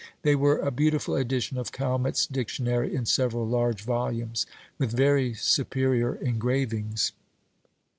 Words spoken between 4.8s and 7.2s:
very superior engravings.